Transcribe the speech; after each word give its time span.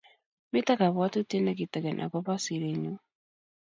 Mito 0.51 0.73
kabwotutie 0.79 1.39
ne 1.43 1.53
kitegen 1.57 1.97
akobo 2.05 2.33
sirenyu 2.43 2.93